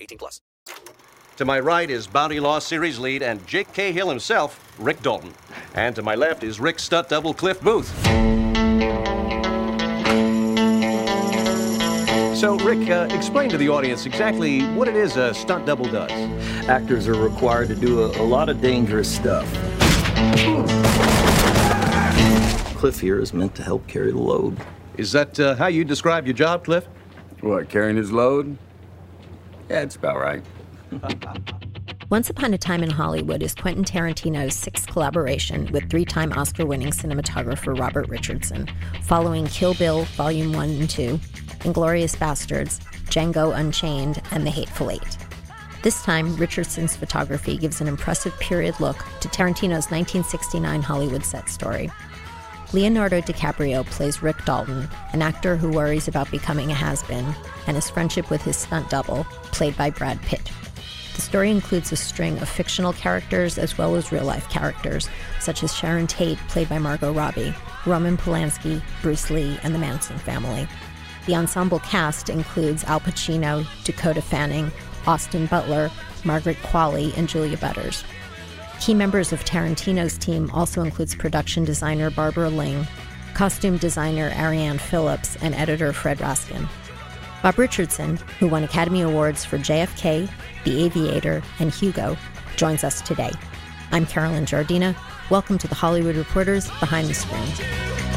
[0.00, 0.40] 18 plus.
[1.38, 5.32] To my right is Bounty Law Series lead and Jake Cahill himself, Rick Dalton.
[5.74, 7.88] And to my left is Rick stunt double Cliff Booth.
[12.36, 16.10] So, Rick, uh, explain to the audience exactly what it is a stunt double does.
[16.68, 19.44] Actors are required to do a, a lot of dangerous stuff.
[22.76, 24.56] Cliff here is meant to help carry the load.
[24.96, 26.86] Is that uh, how you describe your job, Cliff?
[27.40, 28.56] What, carrying his load?
[29.68, 30.42] Yeah, it's about right.
[32.10, 36.64] Once Upon a Time in Hollywood is Quentin Tarantino's sixth collaboration with three time Oscar
[36.64, 38.66] winning cinematographer Robert Richardson,
[39.02, 41.18] following Kill Bill Volume 1 and 2,
[41.64, 45.18] Inglourious Basterds, Django Unchained, and The Hateful Eight.
[45.82, 51.90] This time, Richardson's photography gives an impressive period look to Tarantino's 1969 Hollywood set story.
[52.74, 57.34] Leonardo DiCaprio plays Rick Dalton, an actor who worries about becoming a has been,
[57.66, 60.50] and his friendship with his stunt double, played by Brad Pitt.
[61.14, 65.08] The story includes a string of fictional characters as well as real life characters,
[65.40, 67.54] such as Sharon Tate, played by Margot Robbie,
[67.86, 70.68] Roman Polanski, Bruce Lee, and the Manson family.
[71.24, 74.70] The ensemble cast includes Al Pacino, Dakota Fanning,
[75.06, 75.90] Austin Butler,
[76.22, 78.04] Margaret Qualley, and Julia Butters.
[78.80, 82.86] Key members of Tarantino's team also includes production designer Barbara Ling,
[83.34, 86.68] costume designer Arianne Phillips, and editor Fred Raskin.
[87.42, 90.30] Bob Richardson, who won Academy Awards for JFK,
[90.64, 92.16] The Aviator, and Hugo,
[92.56, 93.32] joins us today.
[93.90, 94.96] I'm Carolyn Giardina.
[95.28, 98.07] Welcome to the Hollywood Reporters Behind the Screen.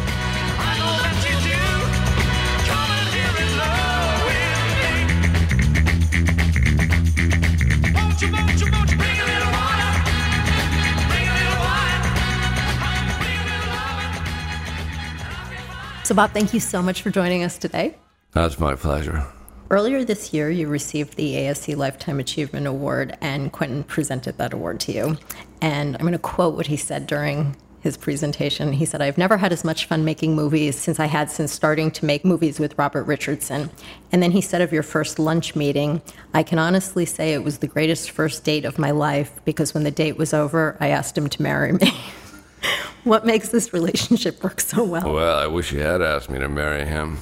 [16.04, 17.96] So, Bob, thank you so much for joining us today.
[18.32, 19.26] That's my pleasure.
[19.70, 24.80] Earlier this year, you received the ASC Lifetime Achievement Award, and Quentin presented that award
[24.82, 25.18] to you.
[25.62, 28.74] And I'm going to quote what he said during his presentation.
[28.74, 31.92] He said, I've never had as much fun making movies since I had since starting
[31.92, 33.70] to make movies with Robert Richardson.
[34.12, 36.02] And then he said of your first lunch meeting,
[36.34, 39.84] I can honestly say it was the greatest first date of my life because when
[39.84, 41.94] the date was over, I asked him to marry me.
[43.04, 45.14] what makes this relationship work so well?
[45.14, 47.20] Well, I wish you had asked me to marry him.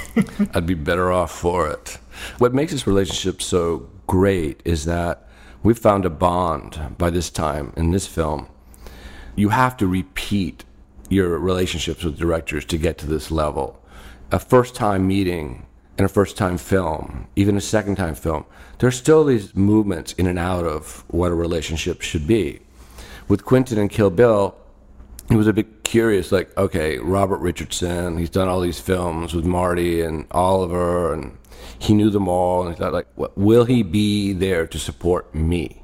[0.54, 1.98] I'd be better off for it.
[2.38, 5.28] What makes this relationship so great is that
[5.62, 8.48] we've found a bond by this time in this film.
[9.34, 10.64] You have to repeat
[11.08, 13.82] your relationships with directors to get to this level.
[14.32, 15.66] A first time meeting
[15.98, 18.44] and a first time film, even a second time film,
[18.78, 22.60] there's still these movements in and out of what a relationship should be.
[23.28, 24.56] With Quentin and Kill Bill,
[25.28, 29.44] he was a bit curious, like, okay, Robert Richardson, he's done all these films with
[29.44, 31.36] Marty and Oliver, and
[31.78, 35.34] he knew them all, and he thought, like, what, will he be there to support
[35.34, 35.82] me?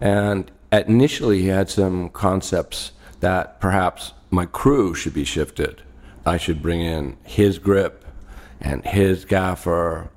[0.00, 5.82] And initially, he had some concepts that perhaps my crew should be shifted.
[6.24, 8.04] I should bring in his grip
[8.60, 10.10] and his gaffer,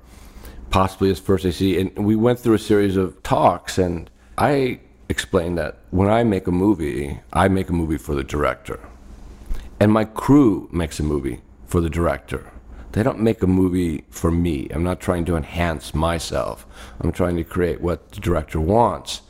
[0.70, 1.80] possibly his first AC.
[1.80, 6.46] And we went through a series of talks, and I explained that when I make
[6.46, 8.78] a movie, I make a movie for the director.
[9.80, 12.52] And my crew makes a movie for the director.
[12.92, 14.68] They don't make a movie for me.
[14.70, 16.66] I'm not trying to enhance myself.
[17.00, 19.22] I'm trying to create what the director wants.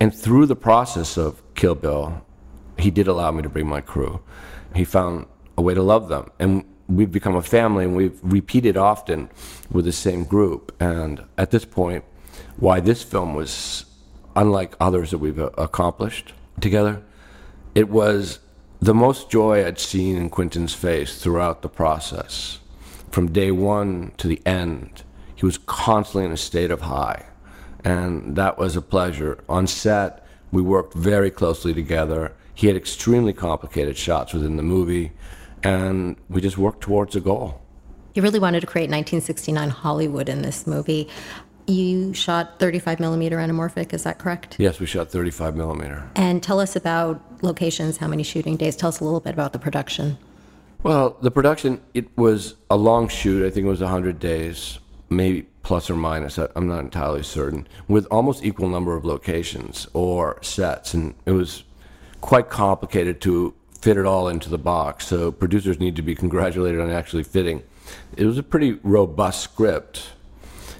[0.00, 2.24] And through the process of Kill Bill,
[2.78, 4.20] he did allow me to bring my crew.
[4.74, 5.26] He found
[5.56, 6.30] a way to love them.
[6.38, 9.30] And we've become a family and we've repeated often
[9.70, 10.74] with the same group.
[10.80, 12.04] And at this point,
[12.56, 13.84] why this film was
[14.38, 17.02] unlike others that we've uh, accomplished together,
[17.74, 18.38] it was
[18.80, 22.60] the most joy I'd seen in Quentin's face throughout the process.
[23.10, 25.02] From day one to the end,
[25.34, 27.26] he was constantly in a state of high.
[27.84, 29.42] And that was a pleasure.
[29.48, 32.32] On set, we worked very closely together.
[32.54, 35.12] He had extremely complicated shots within the movie,
[35.64, 37.60] and we just worked towards a goal.
[38.14, 41.08] You really wanted to create 1969 Hollywood in this movie.
[41.68, 44.56] You shot 35 millimeter anamorphic, is that correct?
[44.58, 46.08] Yes, we shot 35 millimeter.
[46.16, 48.74] And tell us about locations, how many shooting days.
[48.74, 50.16] Tell us a little bit about the production.
[50.82, 53.46] Well, the production, it was a long shoot.
[53.46, 54.78] I think it was 100 days,
[55.10, 56.38] maybe plus or minus.
[56.38, 60.94] I- I'm not entirely certain, with almost equal number of locations or sets.
[60.94, 61.64] And it was
[62.22, 65.06] quite complicated to fit it all into the box.
[65.06, 67.62] So producers need to be congratulated on actually fitting.
[68.16, 70.12] It was a pretty robust script.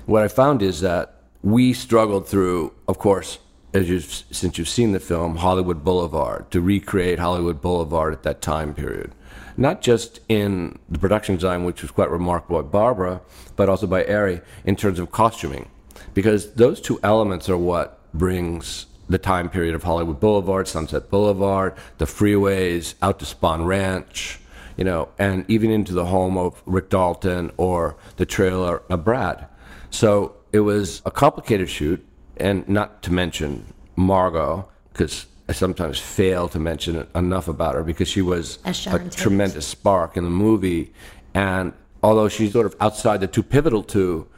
[0.08, 3.40] What I found is that we struggled through, of course,
[3.74, 8.40] as you since you've seen the film Hollywood Boulevard, to recreate Hollywood Boulevard at that
[8.40, 9.14] time period.
[9.58, 13.20] Not just in the production design, which was quite remarkable by Barbara,
[13.54, 15.68] but also by Ari in terms of costuming,
[16.14, 21.74] because those two elements are what brings the time period of Hollywood Boulevard, Sunset Boulevard,
[21.98, 24.40] the freeways, out to Spahn Ranch,
[24.78, 29.48] you know, and even into the home of Rick Dalton or the trailer of Brad.
[29.90, 32.04] So it was a complicated shoot,
[32.36, 38.08] and not to mention Margot, because I sometimes fail to mention enough about her because
[38.08, 39.12] she was a Tate.
[39.12, 40.92] tremendous spark in the movie.
[41.32, 44.28] And although she's sort of outside the two pivotal two,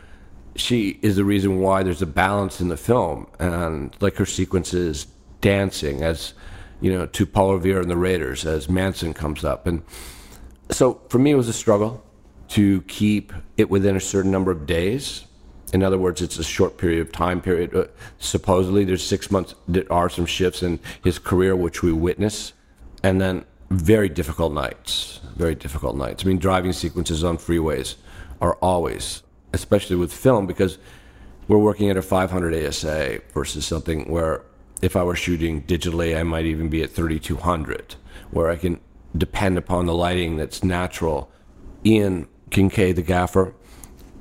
[0.55, 3.27] she is the reason why there's a balance in the film.
[3.41, 5.09] And like her sequences
[5.41, 6.35] dancing as,
[6.81, 9.67] you know, to Paul Revere and the Raiders as Manson comes up.
[9.67, 9.83] And
[10.71, 12.05] so for me, it was a struggle
[12.51, 15.25] to keep it within a certain number of days.
[15.73, 17.75] In other words, it's a short period of time period.
[17.75, 17.85] Uh,
[18.19, 19.55] supposedly, there's six months.
[19.69, 22.53] There are some shifts in his career, which we witness,
[23.03, 25.21] and then very difficult nights.
[25.37, 26.25] Very difficult nights.
[26.25, 27.95] I mean, driving sequences on freeways
[28.41, 29.23] are always,
[29.53, 30.79] especially with film, because
[31.47, 34.43] we're working at a 500 ASA versus something where
[34.83, 37.97] if I were shooting digitally, I might even be at 3200,
[38.31, 38.81] where I can
[39.17, 41.31] depend upon the lighting that's natural.
[41.85, 43.55] Ian Kincaid, the gaffer,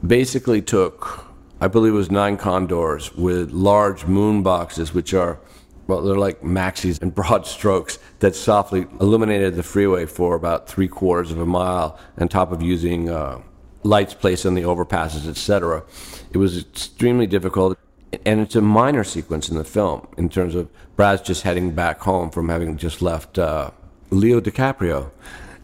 [0.06, 1.26] basically took,
[1.62, 5.40] I believe it was nine condors with large moon boxes, which are,
[5.88, 10.88] well, they're like maxis and broad strokes that softly illuminated the freeway for about three
[10.88, 13.42] quarters of a mile, on top of using uh,
[13.84, 15.84] lights placed on the overpasses, etc.
[16.32, 17.78] It was extremely difficult.
[18.26, 22.00] And it's a minor sequence in the film in terms of Brad's just heading back
[22.00, 23.70] home from having just left uh,
[24.10, 25.12] Leo DiCaprio,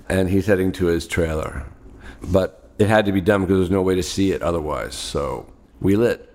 [0.09, 1.65] and he's heading to his trailer.
[2.21, 4.93] But it had to be done because there's no way to see it otherwise.
[4.93, 5.51] So
[5.81, 6.31] we lit.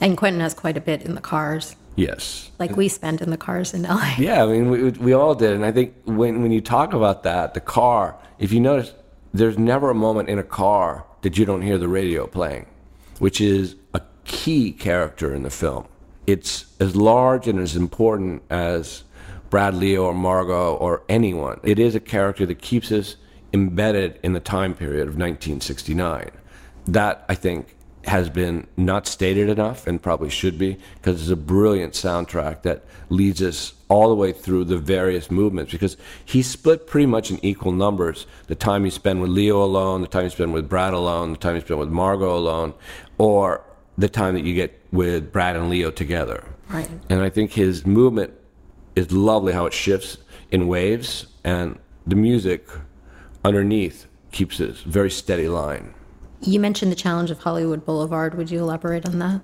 [0.00, 2.50] And Quentin has quite a bit in the cars, Yes.
[2.58, 4.14] like we spend in the cars in LA.
[4.18, 5.52] Yeah, I mean, we, we all did.
[5.52, 8.94] And I think when, when you talk about that, the car, if you notice,
[9.34, 12.66] there's never a moment in a car that you don't hear the radio playing,
[13.18, 15.86] which is a key character in the film.
[16.26, 19.02] It's as large and as important as
[19.50, 21.60] Brad Leo or Margot or anyone.
[21.62, 23.16] It is a character that keeps us
[23.52, 26.30] embedded in the time period of 1969.
[26.86, 31.36] That, I think, has been not stated enough and probably should be because it's a
[31.36, 36.86] brilliant soundtrack that leads us all the way through the various movements because he split
[36.86, 40.30] pretty much in equal numbers the time you spend with Leo alone, the time you
[40.30, 42.72] spend with Brad alone, the time you spend with Margot alone,
[43.18, 43.62] or
[43.98, 46.44] the time that you get with Brad and Leo together.
[46.68, 46.88] Right.
[47.10, 48.32] And I think his movement
[48.96, 50.18] is lovely how it shifts
[50.50, 52.66] in waves and the music
[53.44, 55.94] underneath keeps this very steady line.
[56.42, 58.34] You mentioned the challenge of Hollywood Boulevard.
[58.34, 59.42] Would you elaborate on that?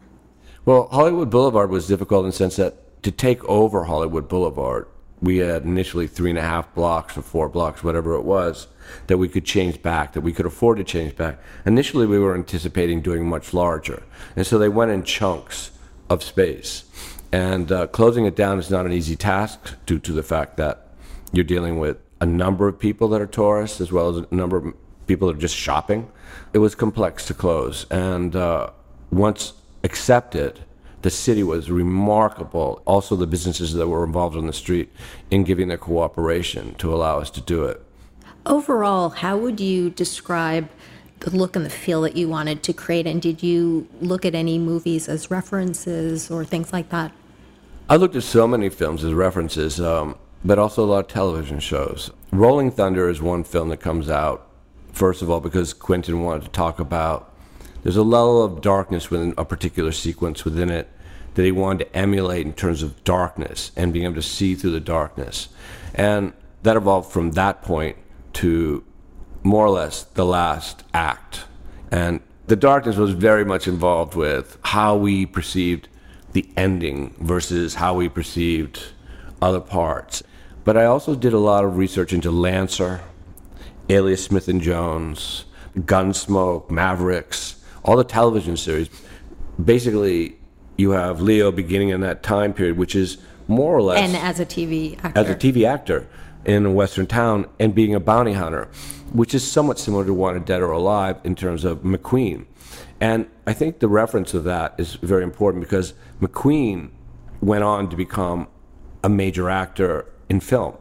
[0.64, 4.88] Well, Hollywood Boulevard was difficult in the sense that to take over Hollywood Boulevard,
[5.20, 8.66] we had initially three and a half blocks or four blocks, whatever it was,
[9.06, 11.38] that we could change back, that we could afford to change back.
[11.64, 14.02] Initially, we were anticipating doing much larger.
[14.34, 15.70] And so they went in chunks
[16.08, 16.84] of space.
[17.32, 20.88] And uh, closing it down is not an easy task due to the fact that
[21.32, 24.56] you're dealing with a number of people that are tourists as well as a number
[24.56, 24.74] of
[25.06, 26.10] people are just shopping.
[26.52, 27.86] It was complex to close.
[27.90, 28.70] And uh,
[29.10, 30.60] once accepted,
[31.02, 32.82] the city was remarkable.
[32.84, 34.92] Also, the businesses that were involved on the street
[35.30, 37.82] in giving their cooperation to allow us to do it.
[38.44, 40.68] Overall, how would you describe
[41.20, 43.06] the look and the feel that you wanted to create?
[43.06, 47.12] And did you look at any movies as references or things like that?
[47.88, 51.60] I looked at so many films as references, um, but also a lot of television
[51.60, 52.10] shows.
[52.32, 54.45] Rolling Thunder is one film that comes out,
[54.96, 57.34] first of all, because Quentin wanted to talk about
[57.82, 60.88] there's a level of darkness within a particular sequence within it
[61.34, 64.70] that he wanted to emulate in terms of darkness and being able to see through
[64.70, 65.48] the darkness.
[65.94, 67.98] And that evolved from that point
[68.34, 68.82] to
[69.42, 71.44] more or less the last act.
[71.92, 75.88] And The darkness was very much involved with how we perceived
[76.32, 78.84] the ending versus how we perceived
[79.42, 80.22] other parts.
[80.64, 83.00] But I also did a lot of research into Lancer,
[83.88, 85.44] Alias Smith and Jones,
[85.78, 88.88] Gunsmoke, Mavericks, all the television series.
[89.62, 90.36] Basically,
[90.76, 94.40] you have Leo beginning in that time period, which is more or less And as
[94.40, 95.20] a TV actor.
[95.20, 96.08] as a TV actor
[96.44, 98.68] in a Western town and being a bounty hunter,
[99.12, 102.46] which is somewhat similar to Wanted Dead or Alive in terms of McQueen.
[103.00, 106.90] And I think the reference of that is very important because McQueen
[107.40, 108.48] went on to become
[109.04, 110.76] a major actor in film,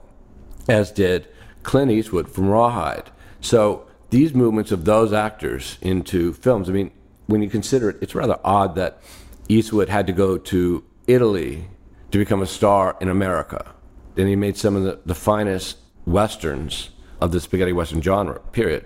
[0.67, 1.27] as did
[1.65, 3.09] Clint Eastwood from Rawhide.
[3.41, 6.91] So these movements of those actors into films, I mean,
[7.25, 9.01] when you consider it, it's rather odd that
[9.49, 11.67] Eastwood had to go to Italy
[12.11, 13.73] to become a star in America.
[14.15, 18.85] And he made some of the, the finest westerns of the spaghetti western genre, period,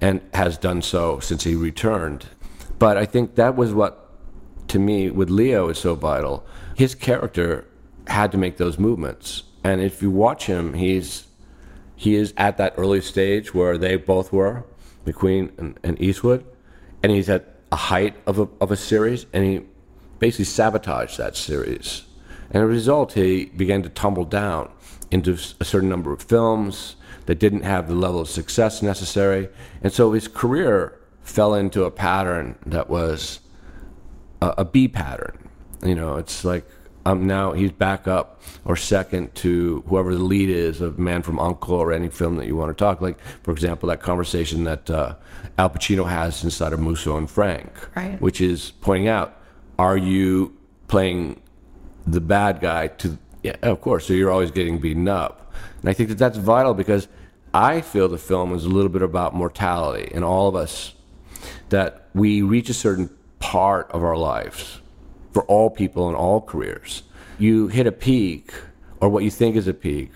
[0.00, 2.26] and has done so since he returned.
[2.78, 4.12] But I think that was what,
[4.68, 6.46] to me, with Leo is so vital.
[6.76, 7.66] His character
[8.06, 9.44] had to make those movements.
[9.64, 11.27] And if you watch him, he's
[11.98, 14.64] he is at that early stage where they both were,
[15.04, 16.44] McQueen and, and Eastwood,
[17.02, 19.62] and he's at a height of a, of a series, and he
[20.20, 22.04] basically sabotaged that series.
[22.50, 24.70] And as a result, he began to tumble down
[25.10, 26.94] into a certain number of films
[27.26, 29.48] that didn't have the level of success necessary.
[29.82, 33.40] And so his career fell into a pattern that was
[34.40, 35.48] a, a B pattern.
[35.84, 36.64] You know, it's like
[37.08, 41.38] um, now he's back up or second to whoever the lead is of Man from
[41.38, 43.00] Uncle or any film that you want to talk.
[43.00, 45.14] Like, for example, that conversation that uh,
[45.56, 48.20] Al Pacino has inside of Musso and Frank, Right.
[48.20, 49.36] which is pointing out,
[49.78, 50.56] are you
[50.88, 51.40] playing
[52.06, 53.18] the bad guy to?
[53.42, 54.06] Yeah, of course.
[54.06, 57.06] So you're always getting beaten up, and I think that that's vital because
[57.54, 60.94] I feel the film is a little bit about mortality in all of us
[61.68, 64.80] that we reach a certain part of our lives
[65.38, 67.04] for all people in all careers.
[67.38, 68.52] You hit a peak
[69.00, 70.10] or what you think is a peak,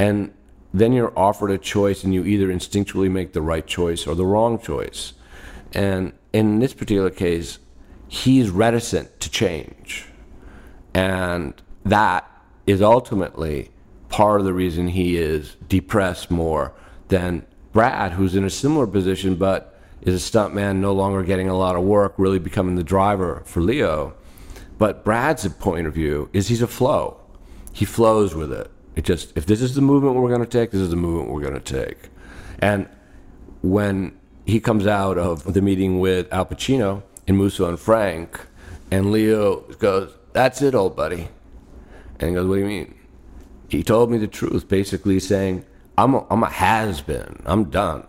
[0.00, 0.34] and
[0.74, 4.26] then you're offered a choice, and you either instinctually make the right choice or the
[4.26, 5.12] wrong choice.
[5.74, 7.60] And in this particular case,
[8.08, 10.06] he's reticent to change.
[10.92, 12.28] And that
[12.66, 13.70] is ultimately
[14.08, 16.72] part of the reason he is depressed more
[17.06, 21.56] than Brad, who's in a similar position but is a stuntman, no longer getting a
[21.56, 24.14] lot of work, really becoming the driver for Leo.
[24.82, 27.20] But Brad's point of view is he's a flow.
[27.72, 28.68] He flows with it.
[28.96, 31.30] It just if this is the movement we're going to take, this is the movement
[31.30, 32.08] we're going to take.
[32.58, 32.88] And
[33.62, 38.40] when he comes out of the meeting with Al Pacino and Musso and Frank,
[38.90, 41.28] and Leo goes, "That's it, old buddy,"
[42.18, 42.92] and he goes, "What do you mean?"
[43.68, 45.64] He told me the truth, basically saying,
[45.96, 47.40] "I'm a, I'm a has been.
[47.46, 48.04] I'm done,"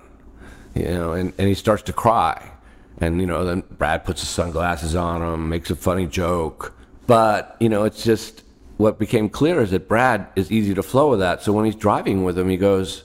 [0.74, 2.53] you know, and, and he starts to cry,
[3.00, 6.76] and you know, then Brad puts his sunglasses on him, makes a funny joke,
[7.08, 8.44] but you know, it's just
[8.78, 11.42] what became clear is that Brad is easy to flow with that.
[11.42, 13.04] So when he's driving with him, he goes,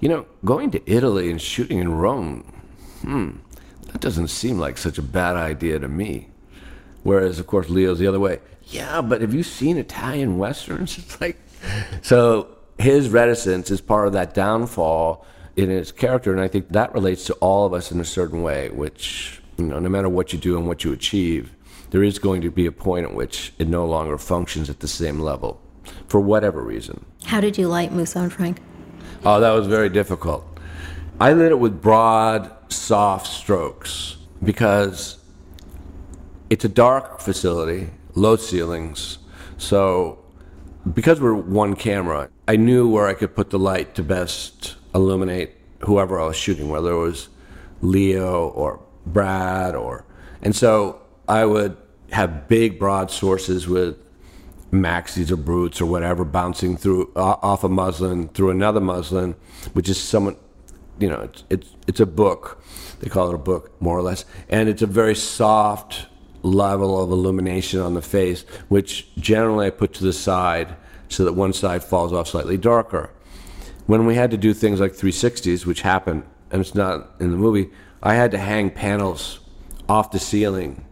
[0.00, 2.50] "You know, going to Italy and shooting in Rome."
[3.04, 3.30] hmm,
[3.92, 6.28] that doesn't seem like such a bad idea to me.
[7.02, 8.40] Whereas, of course, Leo's the other way.
[8.64, 10.98] Yeah, but have you seen Italian westerns?
[10.98, 11.38] It's like,
[12.02, 15.26] so his reticence is part of that downfall
[15.56, 18.42] in its character, and I think that relates to all of us in a certain
[18.42, 18.70] way.
[18.70, 21.52] Which, you know, no matter what you do and what you achieve,
[21.90, 24.88] there is going to be a point at which it no longer functions at the
[24.88, 25.60] same level,
[26.08, 27.04] for whatever reason.
[27.24, 28.60] How did you light Musso and Frank?
[29.24, 30.44] Oh, that was very difficult.
[31.20, 35.18] I lit it with broad, soft strokes because
[36.50, 39.18] it's a dark facility, low ceilings.
[39.56, 40.24] So,
[40.92, 45.52] because we're one camera, I knew where I could put the light to best illuminate
[45.80, 47.28] whoever I was shooting, whether it was
[47.80, 50.04] Leo or Brad or.
[50.42, 51.76] And so I would
[52.10, 53.96] have big, broad sources with
[54.70, 59.34] maxis or brutes or whatever bouncing through off a muslin through another muslin,
[59.72, 60.38] which is somewhat,
[60.98, 62.62] you know, it's it's it's a book.
[63.00, 66.06] They call it a book, more or less, and it's a very soft
[66.42, 70.76] level of illumination on the face, which generally I put to the side
[71.08, 73.10] so that one side falls off slightly darker.
[73.86, 77.36] When we had to do things like 360s, which happened, and it's not in the
[77.36, 77.70] movie,
[78.02, 79.40] I had to hang panels
[79.88, 80.84] off the ceiling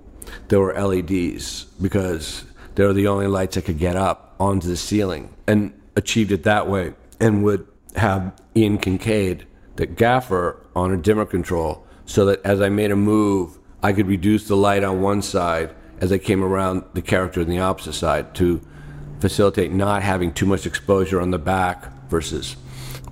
[0.49, 2.45] there were LEDs because
[2.75, 6.43] they were the only lights I could get up onto the ceiling and achieved it
[6.45, 9.47] that way and would have Ian Kincaid,
[9.77, 14.07] the gaffer, on a dimmer control so that as I made a move, I could
[14.07, 17.93] reduce the light on one side as I came around the character on the opposite
[17.93, 18.61] side to
[19.21, 22.57] facilitate not having too much exposure on the back versus.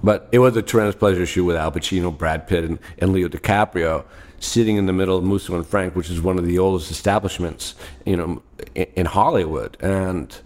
[0.03, 3.13] But it was a tremendous pleasure to shoot with Al Pacino, Brad Pitt, and, and
[3.13, 4.05] Leo DiCaprio.
[4.41, 7.75] sitting in the middle of Musso and Frank, which is one of the oldest establishments,
[8.07, 8.43] you know,
[8.75, 10.37] in, in Hollywood, and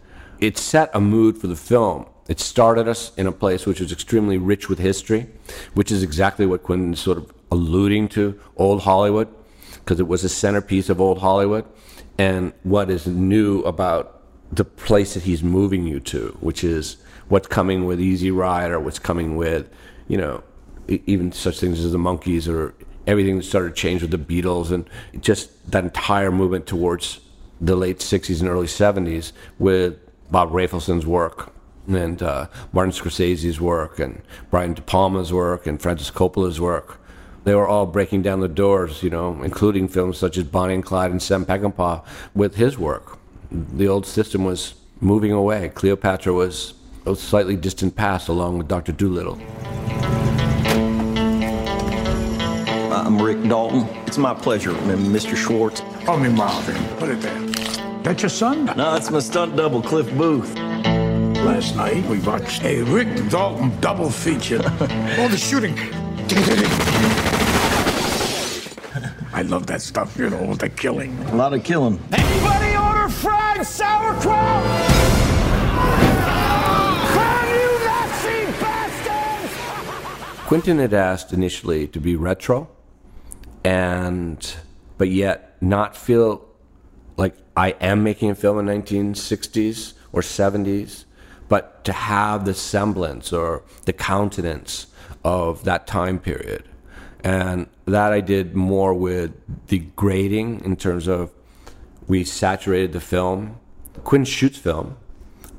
[0.40, 2.06] it set a mood for the film.
[2.28, 5.28] It started us in a place which was extremely rich with history,
[5.74, 9.28] which is exactly what Quentin is sort of alluding to, old Hollywood,
[9.74, 11.64] because it was a centerpiece of old Hollywood,
[12.18, 16.96] and what is new about the place that he's moving you to, which is
[17.28, 19.68] what's coming with Easy Rider, or what's coming with,
[20.08, 20.42] you know,
[20.88, 22.74] even such things as the Monkees or
[23.06, 24.88] everything that started to change with the Beatles and
[25.22, 27.20] just that entire movement towards
[27.60, 29.98] the late 60s and early 70s with
[30.30, 31.52] Bob Rafelson's work
[31.86, 37.00] and uh, Martin Scorsese's work and Brian De Palma's work and Francis Coppola's work.
[37.44, 40.84] They were all breaking down the doors, you know, including films such as Bonnie and
[40.84, 42.04] Clyde and Sam Peckinpah
[42.34, 43.18] with his work.
[43.50, 45.68] The old system was moving away.
[45.68, 46.72] Cleopatra was
[47.06, 48.92] a slightly distant past along with Dr.
[48.92, 49.38] Dolittle.
[52.92, 53.86] I'm Rick Dalton.
[54.06, 55.36] It's my pleasure, Mr.
[55.36, 55.82] Schwartz.
[56.04, 56.82] Call me Marvin.
[56.96, 57.40] Put it there.
[58.02, 58.66] That your son?
[58.76, 60.54] No, it's my stunt double, Cliff Booth.
[60.56, 64.62] Last night we watched a Rick Dalton double feature.
[65.18, 65.76] All the shooting.
[69.34, 71.18] I love that stuff, you know, the killing.
[71.24, 72.00] A lot of killing.
[72.12, 74.93] Anybody order fried sauerkraut?
[80.46, 82.68] Quentin had asked initially to be retro,
[83.64, 84.54] and
[84.98, 86.44] but yet not feel
[87.16, 91.06] like I am making a film in 1960s or 70s,
[91.48, 94.88] but to have the semblance or the countenance
[95.24, 96.68] of that time period.
[97.22, 99.32] And that I did more with
[99.68, 101.32] the grading in terms of
[102.06, 103.58] we saturated the film.
[104.04, 104.98] Quinn shoots film,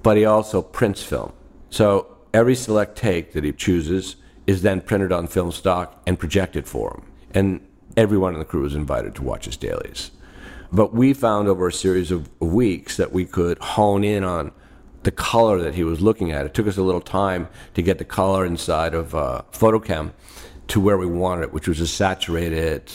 [0.04, 1.34] but he also prints film.
[1.72, 6.68] So every select take that he chooses is then printed on film stock and projected
[6.68, 7.12] for him.
[7.34, 10.12] And everyone in the crew is invited to watch his dailies.
[10.72, 14.52] But we found over a series of weeks that we could hone in on
[15.04, 16.46] the color that he was looking at.
[16.46, 20.12] It took us a little time to get the color inside of uh, FotoKem
[20.68, 22.92] to where we wanted it, which was a saturated.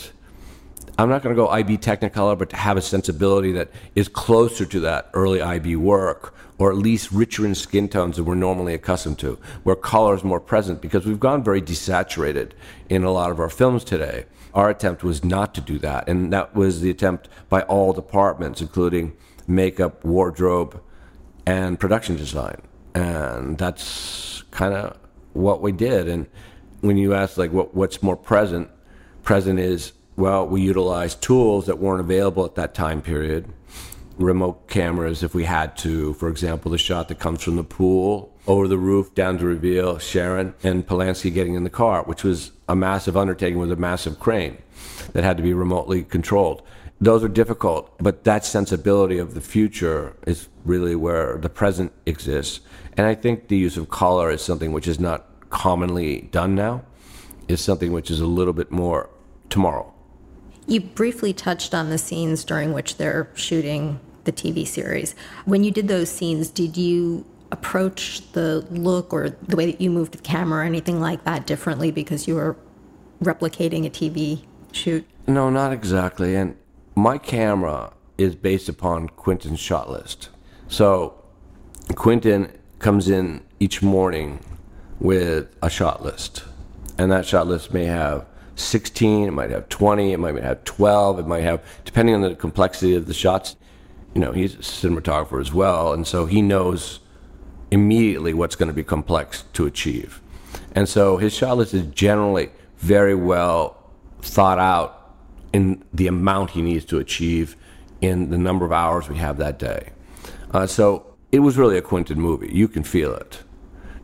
[1.01, 4.67] I'm not going to go IB Technicolor, but to have a sensibility that is closer
[4.67, 8.75] to that early IB work, or at least richer in skin tones than we're normally
[8.75, 12.51] accustomed to, where color is more present, because we've gone very desaturated
[12.87, 14.25] in a lot of our films today.
[14.53, 18.61] Our attempt was not to do that, and that was the attempt by all departments,
[18.61, 20.79] including makeup, wardrobe,
[21.47, 22.61] and production design.
[22.93, 24.99] And that's kind of
[25.33, 26.07] what we did.
[26.07, 26.27] And
[26.81, 28.69] when you ask like what what's more present,
[29.23, 33.47] present is well, we utilized tools that weren't available at that time period.
[34.17, 36.13] Remote cameras, if we had to.
[36.15, 39.97] For example, the shot that comes from the pool over the roof down to reveal
[39.99, 44.19] Sharon and Polanski getting in the car, which was a massive undertaking with a massive
[44.19, 44.57] crane
[45.13, 46.61] that had to be remotely controlled.
[46.99, 52.59] Those are difficult, but that sensibility of the future is really where the present exists.
[52.95, 56.83] And I think the use of color is something which is not commonly done now,
[57.47, 59.09] is something which is a little bit more
[59.49, 59.91] tomorrow.
[60.71, 65.15] You briefly touched on the scenes during which they're shooting the TV series.
[65.43, 69.89] When you did those scenes, did you approach the look or the way that you
[69.89, 72.55] moved the camera or anything like that differently because you were
[73.21, 75.05] replicating a TV shoot?
[75.27, 76.37] No, not exactly.
[76.37, 76.55] And
[76.95, 80.29] my camera is based upon Quentin's shot list.
[80.69, 81.21] So
[81.95, 84.39] Quentin comes in each morning
[85.01, 86.45] with a shot list.
[86.97, 91.19] And that shot list may have 16, it might have 20, it might have 12,
[91.19, 93.55] it might have, depending on the complexity of the shots.
[94.13, 96.99] You know, he's a cinematographer as well, and so he knows
[97.71, 100.21] immediately what's going to be complex to achieve.
[100.73, 103.77] And so his shot list is generally very well
[104.21, 105.15] thought out
[105.53, 107.55] in the amount he needs to achieve
[108.01, 109.91] in the number of hours we have that day.
[110.51, 112.49] Uh, so it was really a Quentin movie.
[112.51, 113.43] You can feel it.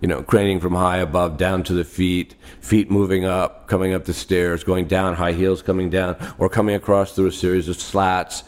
[0.01, 4.05] You know, craning from high above down to the feet, feet moving up, coming up
[4.05, 7.77] the stairs, going down, high heels coming down, or coming across through a series of
[7.77, 8.43] slats.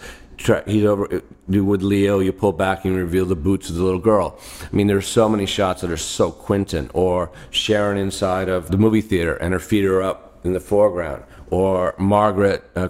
[0.66, 2.20] He's over with Leo.
[2.20, 4.40] You pull back and reveal the boots of the little girl.
[4.62, 6.90] I mean, there's so many shots that are so Quentin.
[6.94, 11.24] Or Sharon inside of the movie theater and her feet are up in the foreground.
[11.50, 12.88] Or Margaret uh,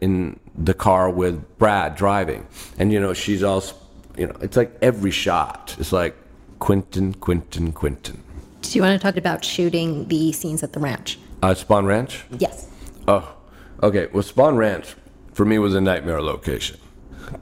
[0.00, 2.46] in the car with Brad driving,
[2.78, 3.62] and you know she's all,
[4.16, 6.16] you know, it's like every shot It's like
[6.60, 8.22] Quentin, Quentin, Quentin.
[8.62, 11.18] Do you want to talk about shooting the scenes at the ranch?
[11.42, 12.22] Uh, Spahn Ranch.
[12.38, 12.68] Yes.
[13.08, 13.34] Oh,
[13.82, 14.06] okay.
[14.12, 14.94] Well, Spahn Ranch
[15.32, 16.78] for me was a nightmare location.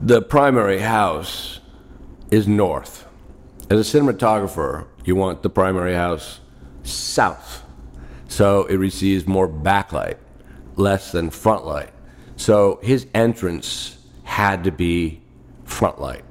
[0.01, 1.59] The primary house
[2.31, 3.05] is north.
[3.69, 6.39] As a cinematographer, you want the primary house
[6.83, 7.63] south.
[8.27, 10.17] So it receives more backlight,
[10.75, 11.91] less than front light.
[12.37, 15.21] So his entrance had to be
[15.65, 16.23] front light.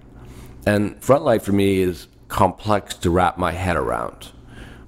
[0.66, 4.28] And front light for me is complex to wrap my head around.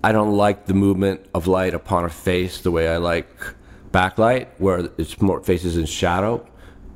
[0.02, 3.28] I don't like the movement of light upon a face the way I like
[3.92, 6.46] backlight, where it's more faces in shadow,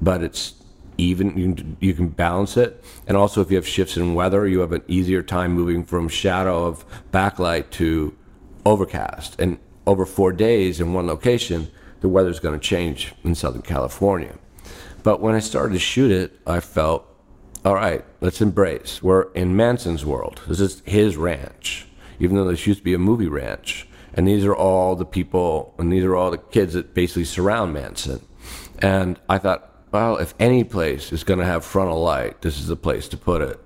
[0.01, 0.55] but it's
[0.97, 1.37] even.
[1.37, 2.83] You can, you can balance it.
[3.07, 6.09] And also, if you have shifts in weather, you have an easier time moving from
[6.09, 8.17] shadow of backlight to
[8.65, 9.39] overcast.
[9.39, 14.35] And over four days in one location, the weather's going to change in Southern California.
[15.03, 17.07] But when I started to shoot it, I felt,
[17.65, 19.03] all right, let's embrace.
[19.03, 20.43] We're in Manson's world.
[20.47, 21.87] This is his ranch,
[22.19, 23.89] even though this used to be a movie ranch.
[24.13, 27.73] And these are all the people, and these are all the kids that basically surround
[27.73, 28.25] Manson.
[28.81, 32.67] And I thought, well, if any place is going to have frontal light, this is
[32.67, 33.59] the place to put it.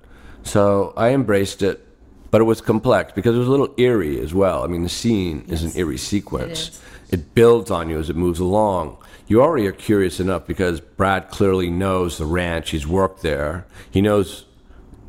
[0.44, 1.84] So I embraced it,
[2.30, 4.62] but it was complex because it was a little eerie as well.
[4.62, 6.80] I mean, the scene is an eerie sequence.
[7.10, 8.98] It, builds on you as it moves along.
[9.28, 12.70] You already are curious enough because Brad clearly knows the ranch.
[12.70, 13.66] He's worked there.
[13.90, 14.46] He knows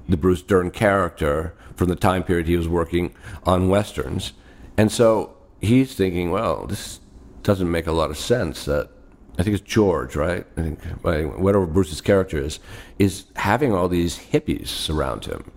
[0.10, 4.34] the Bruce Dern character from the time period he was working on westerns.
[4.76, 7.00] And so he's thinking, well, this
[7.44, 8.90] doesn't make a lot of sense that
[9.38, 10.46] I think it's George, right?
[10.58, 12.60] I think whatever Bruce's character is,
[12.98, 15.50] is having all these hippies surround him.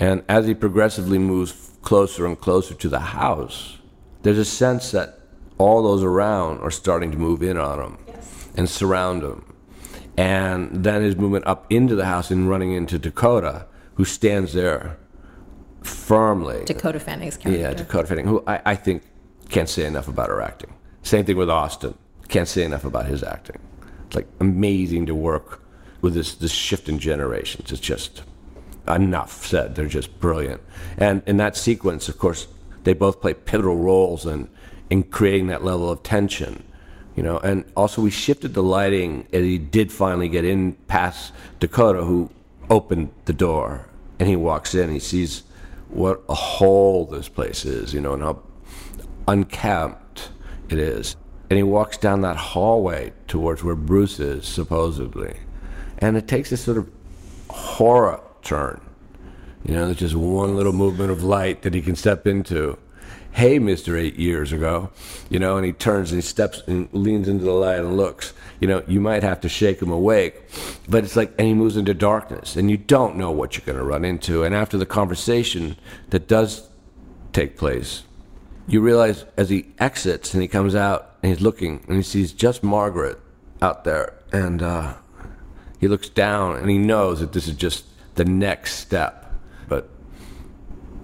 [0.00, 3.78] And as he progressively moves closer and closer to the house,
[4.22, 5.20] there's a sense that
[5.58, 8.48] all those around are starting to move in on him yes.
[8.56, 9.52] and surround him.
[10.16, 14.96] And then his movement up into the house and running into Dakota, who stands there
[15.82, 16.64] firmly.
[16.64, 17.60] Dakota Fanning's character.
[17.60, 19.02] Yeah, Dakota Fanning, who I, I think
[19.48, 20.72] can't say enough about her acting.
[21.02, 21.94] Same thing with Austin.
[22.28, 23.58] Can't say enough about his acting.
[24.06, 25.62] It's like amazing to work
[26.00, 27.72] with this this shift in generations.
[27.72, 28.22] It's just
[28.88, 29.74] enough said.
[29.74, 30.62] They're just brilliant.
[30.96, 32.46] And in that sequence, of course,
[32.84, 34.48] they both play pivotal roles in
[34.90, 36.62] in creating that level of tension.
[37.16, 41.32] You know, and also we shifted the lighting, and he did finally get in past
[41.60, 42.30] Dakota, who
[42.68, 44.90] opened the door, and he walks in.
[44.90, 45.44] He sees
[45.88, 48.42] what a hole this place is, you know, and how
[49.28, 50.30] unkempt
[50.68, 51.14] it is.
[51.50, 55.36] And he walks down that hallway towards where Bruce is, supposedly.
[55.98, 56.90] And it takes this sort of
[57.48, 58.80] horror turn.
[59.64, 62.76] You know, there's just one little movement of light that he can step into.
[63.34, 63.98] Hey, Mr.
[63.98, 64.90] Eight Years Ago.
[65.28, 68.32] You know, and he turns and he steps and leans into the light and looks.
[68.60, 70.40] You know, you might have to shake him awake.
[70.88, 73.78] But it's like, and he moves into darkness, and you don't know what you're going
[73.78, 74.44] to run into.
[74.44, 75.76] And after the conversation
[76.10, 76.68] that does
[77.32, 78.04] take place,
[78.68, 82.32] you realize as he exits and he comes out and he's looking and he sees
[82.32, 83.20] just Margaret
[83.60, 84.94] out there and uh,
[85.80, 89.34] he looks down and he knows that this is just the next step.
[89.68, 89.90] But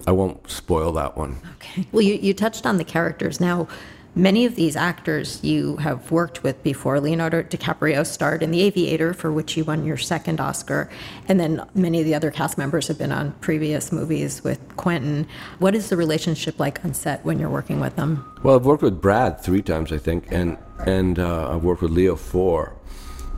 [0.07, 1.41] I won't spoil that one.
[1.57, 1.87] Okay.
[1.93, 3.41] Well, you, you touched on the characters.
[3.41, 3.69] Now,
[4.17, 6.99] Many of these actors you have worked with before.
[6.99, 10.91] Leonardo DiCaprio starred in The Aviator, for which you won your second Oscar.
[11.29, 15.29] And then many of the other cast members have been on previous movies with Quentin.
[15.61, 18.29] What is the relationship like on set when you're working with them?
[18.43, 21.93] Well, I've worked with Brad three times, I think, and, and uh, I've worked with
[21.93, 22.75] Leo four.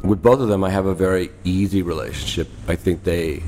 [0.03, 2.49] With both of them, I have a very easy relationship.
[2.67, 3.43] I think they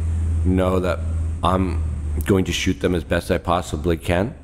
[0.45, 1.01] know that
[1.43, 1.83] I'm
[2.25, 4.35] going to shoot them as best I possibly can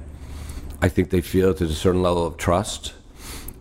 [0.82, 2.94] I think they feel there's a certain level of trust.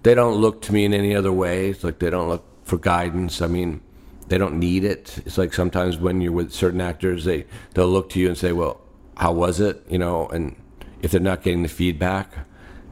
[0.03, 1.69] They don't look to me in any other way.
[1.69, 3.41] It's like they don't look for guidance.
[3.41, 3.81] I mean,
[4.27, 5.17] they don't need it.
[5.25, 8.53] It's like sometimes when you're with certain actors, they they'll look to you and say,
[8.53, 8.79] "Well,
[9.17, 10.55] how was it?" You know, and
[11.01, 12.31] if they're not getting the feedback,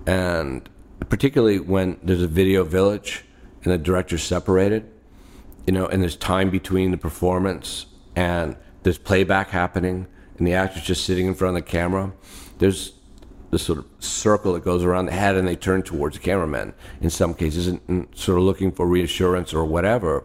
[0.06, 0.68] and
[1.10, 3.24] particularly when there's a video village
[3.64, 4.92] and the director's separated,
[5.66, 10.84] you know, and there's time between the performance and there's playback happening and the actor's
[10.84, 12.12] just sitting in front of the camera.
[12.60, 12.94] There's
[13.52, 16.74] this sort of circle that goes around the head and they turn towards the cameraman
[17.02, 20.24] in some cases and, and sort of looking for reassurance or whatever.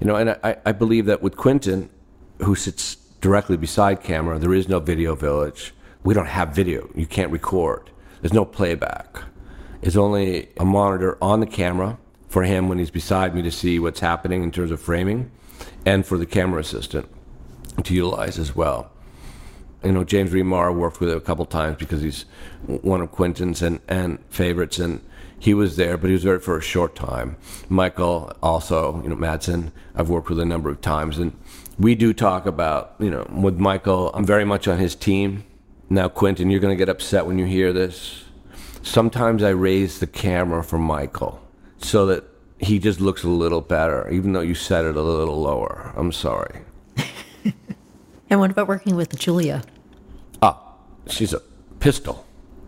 [0.00, 1.90] You know, and I, I believe that with Quentin,
[2.38, 5.74] who sits directly beside camera, there is no video village.
[6.04, 6.90] We don't have video.
[6.94, 7.90] You can't record.
[8.20, 9.22] There's no playback.
[9.82, 13.78] It's only a monitor on the camera for him when he's beside me to see
[13.78, 15.30] what's happening in terms of framing
[15.86, 17.08] and for the camera assistant
[17.84, 18.90] to utilize as well
[19.84, 22.24] you know, James Remar worked with it a couple times because he's
[22.66, 25.00] one of Quentin's and, and favorites, and
[25.38, 27.36] he was there, but he was there for a short time.
[27.68, 31.36] Michael also, you know, Madsen, I've worked with a number of times, and
[31.78, 35.44] we do talk about, you know, with Michael, I'm very much on his team.
[35.88, 38.24] Now, Quentin, you're going to get upset when you hear this.
[38.82, 41.40] Sometimes I raise the camera for Michael
[41.78, 42.24] so that
[42.58, 45.92] he just looks a little better, even though you set it a little lower.
[45.96, 46.62] I'm sorry.
[48.30, 49.62] And what about working with Julia?
[50.42, 50.60] Ah,
[51.06, 51.40] she's a
[51.80, 52.26] pistol.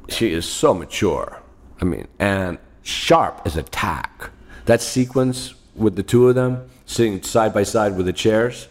[0.09, 1.43] She is so mature.
[1.81, 4.31] I mean, and sharp as a tack.
[4.67, 8.69] That sequence with the two of them sitting side by side with the chairs,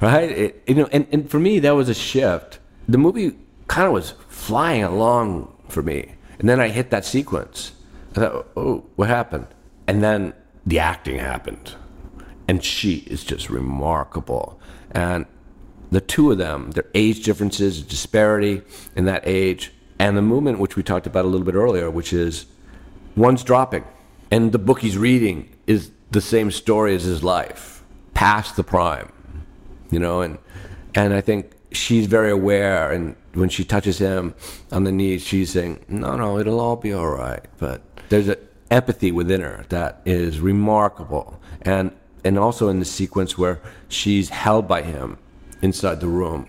[0.00, 0.30] right?
[0.30, 2.58] It, you know, and, and for me, that was a shift.
[2.88, 3.36] The movie
[3.68, 7.72] kind of was flying along for me, and then I hit that sequence.
[8.12, 9.46] I thought, oh, what happened?
[9.86, 10.32] And then
[10.64, 11.74] the acting happened,
[12.48, 14.58] and she is just remarkable.
[14.96, 15.26] And
[15.90, 18.62] the two of them, their age differences, disparity
[18.96, 22.12] in that age, and the movement which we talked about a little bit earlier, which
[22.12, 22.46] is
[23.14, 23.84] one's dropping,
[24.30, 29.12] and the book he's reading is the same story as his life, past the prime,
[29.90, 30.38] you know, and
[30.94, 34.34] and I think she's very aware, and when she touches him
[34.72, 38.38] on the knees, she's saying, "No, no, it'll all be all right." But there's an
[38.70, 41.92] empathy within her that is remarkable, and
[42.24, 45.18] and also in the sequence where she's held by him
[45.62, 46.48] inside the room,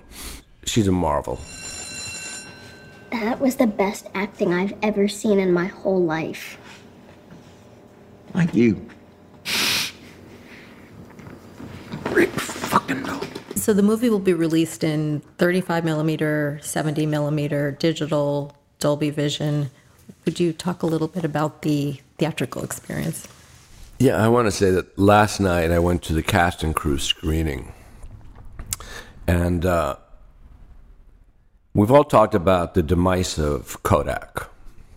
[0.66, 1.40] she's a marvel.
[3.12, 6.58] That was the best acting I've ever seen in my whole life.
[8.34, 8.86] Like you.
[12.12, 13.56] Rick fucking Dalton.
[13.56, 19.72] So the movie will be released in 35 millimeter, 70 millimeter, digital, Dolby Vision.
[20.26, 23.28] Would you talk a little bit about the theatrical experience?
[24.00, 27.00] Yeah, I want to say that last night I went to the cast and crew
[27.00, 27.74] screening,
[29.26, 29.96] and uh,
[31.74, 34.52] we've all talked about the demise of Kodak,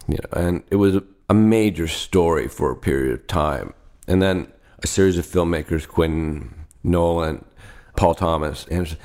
[0.06, 0.98] you know, and it was
[1.30, 3.72] a major story for a period of time,
[4.06, 7.42] and then a series of filmmakers, Quentin, Nolan,
[7.96, 8.98] Paul Thomas, and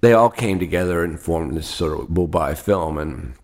[0.00, 3.34] they all came together and formed this sort of we'll film, and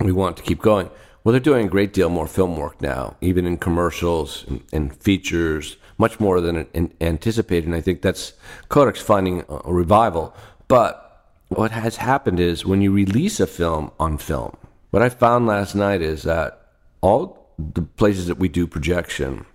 [0.00, 0.90] we want to keep going.
[1.26, 4.94] Well, they're doing a great deal more film work now, even in commercials and, and
[4.94, 7.66] features, much more than an, anticipated.
[7.66, 8.34] And I think that's
[8.70, 10.36] Kodak's finding a revival.
[10.68, 14.56] But what has happened is when you release a film on film,
[14.92, 16.68] what I found last night is that
[17.00, 19.46] all the places that we do projection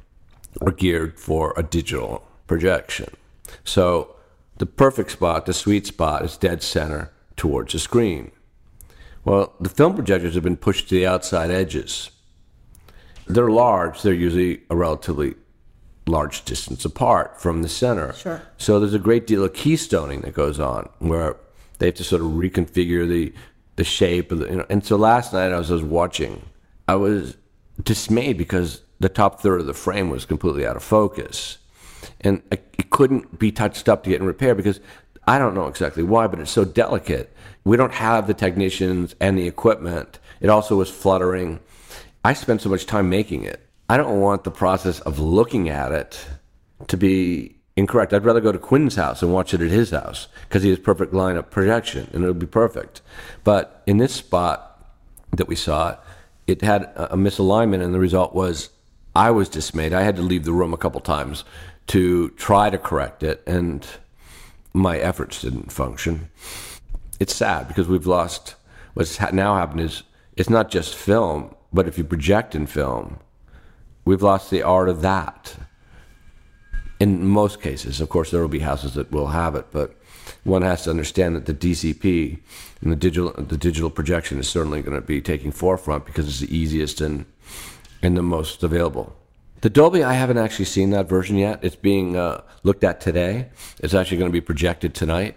[0.59, 3.15] are geared for a digital projection.
[3.63, 4.17] So
[4.57, 8.33] the perfect spot, the sweet spot, is dead center towards the screen.
[9.23, 12.09] Well, the film projectors have been pushed to the outside edges.
[13.27, 15.35] They're large, they're usually a relatively
[16.07, 18.13] large distance apart from the center.
[18.13, 18.41] Sure.
[18.57, 21.37] So there's a great deal of keystoning that goes on where
[21.77, 23.33] they have to sort of reconfigure the
[23.77, 26.45] the shape of the you know, and so last night as I was watching,
[26.87, 27.37] I was
[27.81, 31.57] dismayed because the top third of the frame was completely out of focus.
[32.19, 34.79] And it couldn't be touched up to get in repair because
[35.27, 37.30] I don't know exactly why, but it's so delicate.
[37.63, 40.19] We don't have the technicians and the equipment.
[40.39, 41.59] It also was fluttering.
[42.23, 43.67] I spent so much time making it.
[43.89, 46.25] I don't want the process of looking at it
[46.87, 48.13] to be incorrect.
[48.13, 50.79] I'd rather go to Quinn's house and watch it at his house because he has
[50.79, 53.01] perfect line of projection and it'll be perfect.
[53.43, 54.83] But in this spot
[55.31, 55.99] that we saw it,
[56.47, 58.69] it had a misalignment and the result was
[59.15, 59.93] I was dismayed.
[59.93, 61.43] I had to leave the room a couple times
[61.87, 63.85] to try to correct it and
[64.73, 66.29] my efforts didn't function.
[67.21, 68.55] It's sad because we've lost.
[68.95, 70.01] What's now happened is
[70.35, 73.19] it's not just film, but if you project in film,
[74.05, 75.55] we've lost the art of that.
[76.99, 79.93] In most cases, of course, there will be houses that will have it, but
[80.43, 82.39] one has to understand that the DCP
[82.81, 86.39] and the digital the digital projection is certainly going to be taking forefront because it's
[86.39, 87.25] the easiest and
[88.01, 89.15] and the most available.
[89.61, 91.59] The Dolby, I haven't actually seen that version yet.
[91.63, 93.49] It's being uh, looked at today.
[93.77, 95.35] It's actually going to be projected tonight.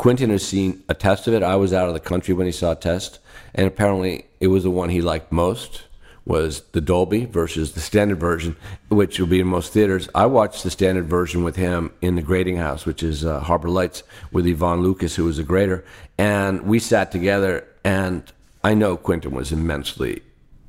[0.00, 1.42] Quentin has seen a test of it.
[1.42, 3.18] I was out of the country when he saw a test,
[3.54, 5.82] and apparently it was the one he liked most
[6.24, 8.56] was the Dolby versus the standard version,
[8.88, 10.08] which will be in most theaters.
[10.14, 13.68] I watched the standard version with him in the grading house, which is uh, Harbor
[13.68, 15.84] Lights, with Yvan Lucas, who was a grader,
[16.16, 17.68] and we sat together.
[17.84, 18.22] And
[18.64, 20.22] I know Quentin was immensely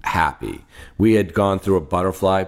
[0.04, 0.65] happy.
[0.98, 2.48] We had gone through a butterfly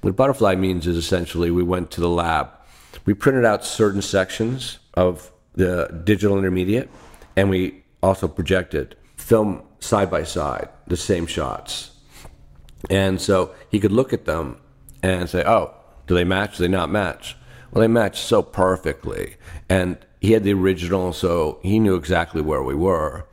[0.00, 2.48] what butterfly means is essentially we went to the lab,
[3.04, 6.90] we printed out certain sections of the digital intermediate,
[7.36, 11.90] and we also projected film side by side, the same shots.
[12.90, 14.58] And so he could look at them
[15.02, 15.74] and say, oh,
[16.06, 16.56] do they match?
[16.56, 17.36] Do they not match?
[17.70, 19.36] Well, they match so perfectly.
[19.68, 23.26] And he had the original, so he knew exactly where we were.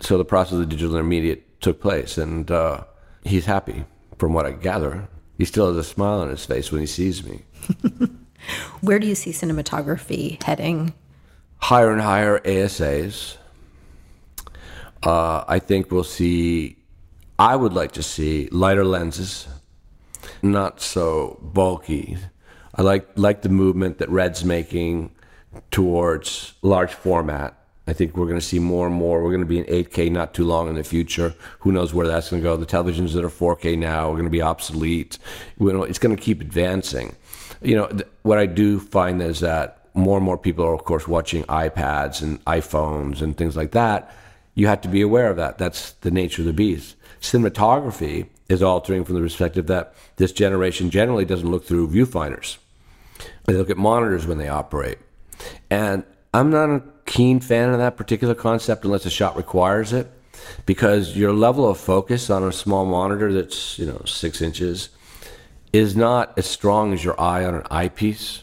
[0.00, 2.84] So the process of the digital intermediate took place, and uh,
[3.24, 3.84] he's happy,
[4.18, 5.08] from what I gather.
[5.38, 7.42] He still has a smile on his face when he sees me.
[8.80, 10.92] Where do you see cinematography heading?
[11.58, 13.36] Higher and higher ASAs.
[15.02, 16.76] Uh, I think we'll see,
[17.38, 19.46] I would like to see lighter lenses,
[20.42, 22.18] not so bulky.
[22.74, 25.12] I like, like the movement that Red's making
[25.70, 27.56] towards large format
[27.88, 29.22] I think we're going to see more and more.
[29.22, 31.34] We're going to be in 8K not too long in the future.
[31.60, 32.56] Who knows where that's going to go?
[32.56, 35.18] The televisions that are 4K now are going to be obsolete.
[35.60, 37.14] It's going to keep advancing.
[37.62, 37.88] you know,
[38.22, 42.22] what I do find is that more and more people are, of course, watching iPads
[42.22, 44.14] and iPhones and things like that.
[44.54, 45.58] You have to be aware of that.
[45.58, 46.96] That's the nature of the beast.
[47.20, 52.58] Cinematography is altering from the perspective that this generation generally doesn't look through viewfinders.
[53.44, 54.98] They look at monitors when they operate.
[55.70, 60.10] And I'm not a keen fan of that particular concept unless a shot requires it
[60.66, 64.90] because your level of focus on a small monitor that's, you know, six inches
[65.72, 68.42] is not as strong as your eye on an eyepiece.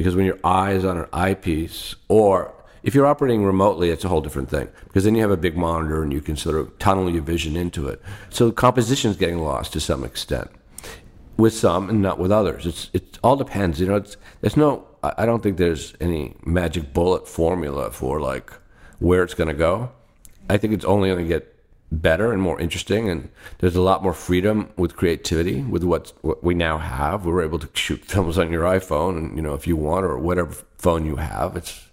[0.00, 4.08] Because when your eye is on an eyepiece, or if you're operating remotely, it's a
[4.08, 4.66] whole different thing.
[4.84, 7.54] Because then you have a big monitor and you can sort of tunnel your vision
[7.54, 8.00] into it.
[8.30, 10.50] So composition is getting lost to some extent
[11.36, 12.64] with some and not with others.
[12.64, 13.78] It's it all depends.
[13.78, 14.86] You know, it's there's no.
[15.02, 18.54] I don't think there's any magic bullet formula for like
[19.00, 19.92] where it's going to go.
[20.48, 21.49] I think it's only going to get
[21.92, 26.42] better and more interesting, and there's a lot more freedom with creativity with what what
[26.42, 27.24] we now have.
[27.24, 30.18] We're able to shoot films on your iPhone, and you know if you want or
[30.18, 31.88] whatever phone you have, it's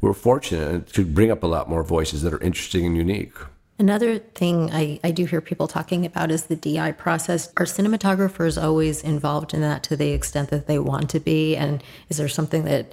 [0.00, 3.34] we're fortunate to bring up a lot more voices that are interesting and unique.
[3.78, 7.48] Another thing I, I do hear people talking about is the DI process.
[7.56, 11.56] Are cinematographers always involved in that to the extent that they want to be?
[11.56, 12.92] And is there something that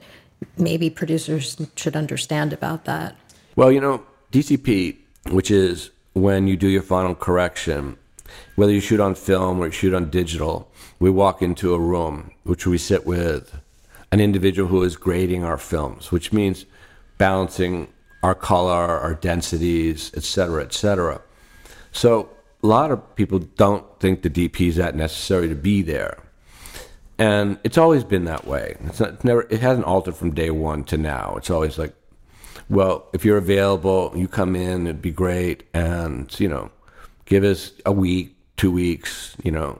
[0.57, 3.15] maybe producers should understand about that?
[3.55, 4.97] Well, you know, DCP,
[5.31, 7.97] which is when you do your final correction,
[8.55, 10.69] whether you shoot on film or you shoot on digital,
[10.99, 13.59] we walk into a room which we sit with
[14.11, 16.65] an individual who is grading our films, which means
[17.17, 17.87] balancing
[18.23, 21.21] our color, our densities, et cetera, et cetera.
[21.91, 22.29] So
[22.63, 26.17] a lot of people don't think the DP is that necessary to be there.
[27.17, 28.77] And it's always been that way.
[28.85, 31.35] It's, not, it's never, it hasn't altered from day one to now.
[31.37, 31.93] It's always like,
[32.69, 35.63] well, if you're available, you come in, it'd be great.
[35.73, 36.71] And, you know,
[37.25, 39.79] give us a week, two weeks, you know,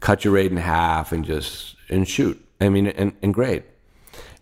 [0.00, 2.42] cut your rate in half and just, and shoot.
[2.60, 3.64] I mean, and, and great.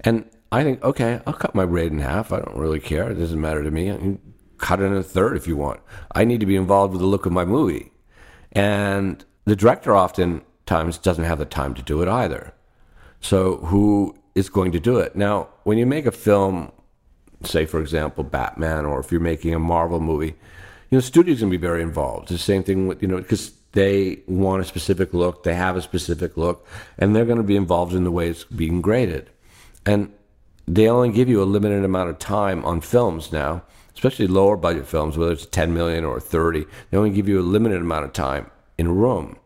[0.00, 2.32] And I think, okay, I'll cut my rate in half.
[2.32, 3.10] I don't really care.
[3.10, 4.18] It doesn't matter to me.
[4.58, 5.80] Cut it in a third if you want.
[6.12, 7.92] I need to be involved with the look of my movie.
[8.52, 12.52] And the director oftentimes doesn't have the time to do it either.
[13.20, 15.16] So who is going to do it?
[15.16, 16.72] Now, when you make a film,
[17.44, 20.34] say, for example, Batman, or if you're making a Marvel movie,
[20.90, 22.30] you know, studios can be very involved.
[22.30, 25.76] It's the same thing with, you know, because they want a specific look, they have
[25.76, 26.66] a specific look,
[26.98, 29.30] and they're going to be involved in the way it's being graded.
[29.86, 30.12] And
[30.66, 33.62] they only give you a limited amount of time on films now,
[33.94, 36.66] especially lower budget films, whether it's 10 million or 30.
[36.90, 39.36] They only give you a limited amount of time in a room.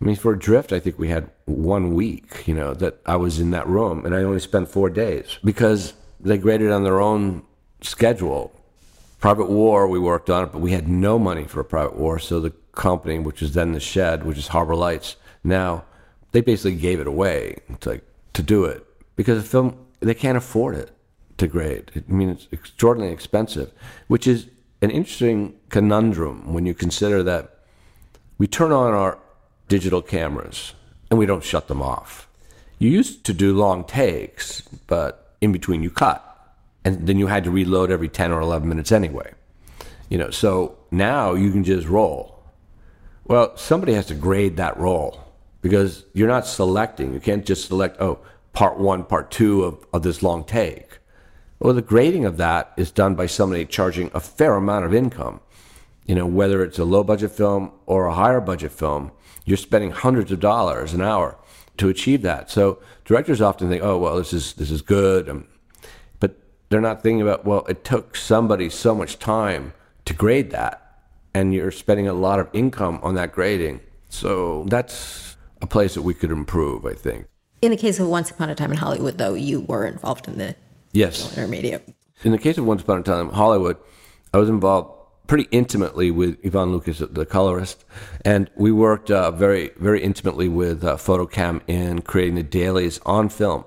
[0.00, 3.38] I mean, for Drift, I think we had one week, you know, that I was
[3.38, 7.42] in that room, and I only spent four days because they graded on their own
[7.82, 8.52] schedule.
[9.20, 12.18] Private War, we worked on it, but we had no money for a Private War,
[12.18, 15.84] so the company, which is then the Shed, which is Harbor Lights, now
[16.32, 18.00] they basically gave it away to,
[18.32, 20.90] to do it because the film they can't afford it
[21.36, 21.90] to grade.
[21.94, 23.70] I mean, it's extraordinarily expensive,
[24.08, 24.46] which is
[24.80, 27.58] an interesting conundrum when you consider that
[28.38, 29.18] we turn on our
[29.68, 30.72] digital cameras
[31.10, 32.28] and we don't shut them off.
[32.78, 36.26] You used to do long takes, but in between you cut.
[36.84, 39.32] And then you had to reload every 10 or 11 minutes anyway.
[40.08, 42.42] You know, so now you can just roll.
[43.24, 45.22] Well, somebody has to grade that roll
[45.62, 47.12] because you're not selecting.
[47.12, 48.18] You can't just select, oh,
[48.52, 50.98] part one, part two of, of this long take.
[51.58, 55.40] Well, the grading of that is done by somebody charging a fair amount of income.
[56.06, 59.12] You know, whether it's a low budget film or a higher budget film,
[59.44, 61.36] you're spending hundreds of dollars an hour
[61.76, 62.50] to achieve that.
[62.50, 65.28] So directors often think, oh, well, this is, this is good.
[65.28, 65.46] Um,
[66.18, 66.36] but
[66.68, 69.72] they're not thinking about, well, it took somebody so much time
[70.04, 71.02] to grade that.
[71.32, 73.80] And you're spending a lot of income on that grading.
[74.08, 77.26] So that's a place that we could improve, I think.
[77.62, 80.38] In the case of Once Upon a Time in Hollywood, though, you were involved in
[80.38, 80.56] the
[80.92, 81.94] yes intermediate.
[82.24, 83.76] In the case of Once Upon a Time in Hollywood,
[84.34, 84.99] I was involved
[85.30, 87.84] pretty intimately with Yvan Lucas, the colorist,
[88.24, 93.28] and we worked uh, very, very intimately with uh, FotoKem in creating the dailies on
[93.28, 93.64] film,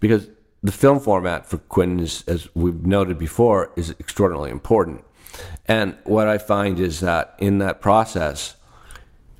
[0.00, 0.30] because
[0.62, 5.04] the film format for Quentin, is, as we've noted before, is extraordinarily important.
[5.66, 8.56] And what I find is that in that process,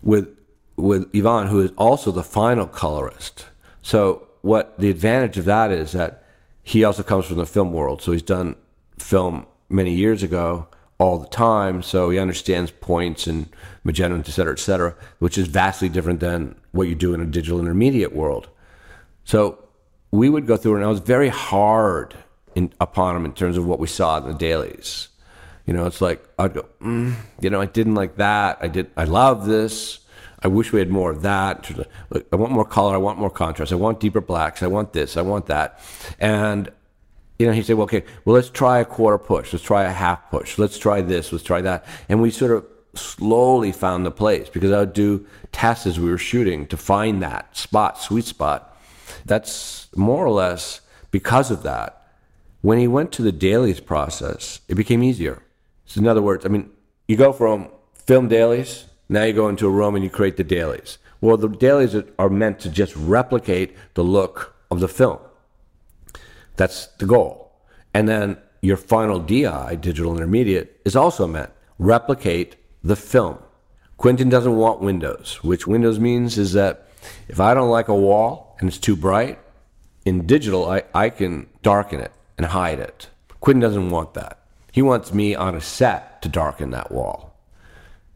[0.03, 0.29] with
[0.77, 3.47] with Ivan, who is also the final colorist,
[3.81, 6.25] so what the advantage of that is that
[6.63, 8.03] he also comes from the film world.
[8.03, 8.55] So he's done
[8.99, 10.69] film many years ago
[10.99, 11.83] all the time.
[11.83, 13.49] So he understands points and
[13.85, 17.27] magenta, et cetera, et cetera, which is vastly different than what you do in a
[17.27, 18.49] digital intermediate world.
[19.25, 19.59] So
[20.11, 22.15] we would go through, and I was very hard
[22.55, 25.09] in, upon him in terms of what we saw in the dailies.
[25.67, 28.59] You know, it's like I'd go, mm, you know, I didn't like that.
[28.61, 28.91] I did.
[28.97, 30.01] I love this.
[30.43, 31.71] I wish we had more of that.
[32.33, 32.95] I want more color.
[32.95, 33.73] I want more contrast.
[33.73, 34.63] I want deeper blacks.
[34.63, 35.17] I want this.
[35.17, 35.81] I want that.
[36.19, 36.71] And
[37.39, 39.53] you know, he said, well, okay, well, let's try a quarter push.
[39.53, 40.59] Let's try a half push.
[40.59, 41.33] Let's try this.
[41.33, 41.87] Let's try that.
[42.09, 46.11] And we sort of slowly found the place because I would do tests as we
[46.11, 48.77] were shooting to find that spot, sweet spot.
[49.25, 50.81] That's more or less
[51.11, 51.95] because of that.
[52.61, 55.43] When he went to the dailies process, it became easier.
[55.87, 56.71] So, in other words, I mean,
[57.07, 60.45] you go from film dailies, now you go into a room and you create the
[60.45, 60.99] dailies.
[61.21, 65.19] Well, the dailies are meant to just replicate the look of the film.
[66.59, 67.53] That's the goal.
[67.95, 73.39] And then your final DI, digital intermediate, is also meant replicate the film.
[73.97, 76.89] Quentin doesn't want windows, which windows means is that
[77.29, 79.39] if I don't like a wall and it's too bright,
[80.05, 83.09] in digital I, I can darken it and hide it.
[83.41, 84.41] Quentin doesn't want that.
[84.73, 87.37] He wants me on a set to darken that wall.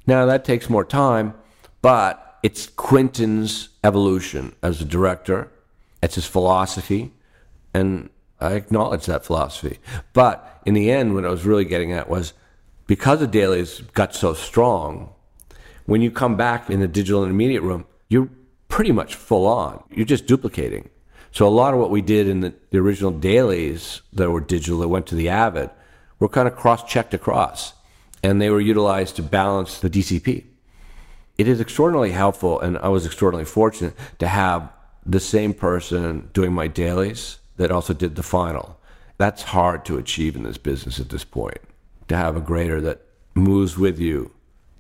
[0.07, 1.35] Now that takes more time,
[1.81, 5.51] but it's Quentin's evolution as a director.
[6.03, 7.13] It's his philosophy,
[7.73, 8.11] and
[8.43, 9.79] I acknowledge that philosophy.
[10.13, 12.33] But in the end, what I was really getting at was
[12.87, 15.13] because the dailies got so strong,
[15.87, 18.29] when you come back in the digital intermediate room, you're
[18.69, 19.83] pretty much full on.
[19.91, 20.91] You're just duplicating.
[21.31, 24.81] So a lot of what we did in the, the original dailies that were digital
[24.81, 25.71] that went to the Avid
[26.19, 27.73] were kind of cross-checked across,
[28.23, 30.45] and they were utilized to balance the DCP.
[31.39, 34.71] It is extraordinarily helpful, and I was extraordinarily fortunate to have
[35.05, 38.77] the same person doing my dailies that also did the final.
[39.19, 41.59] That's hard to achieve in this business at this point,
[42.09, 43.03] to have a grader that
[43.35, 44.33] moves with you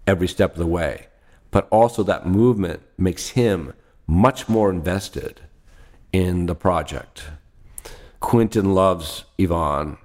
[0.04, 1.06] every step of the way.
[1.52, 3.72] But also, that movement makes him
[4.08, 5.42] much more invested
[6.12, 7.22] in the project.
[8.18, 9.96] Quentin loves Yvan,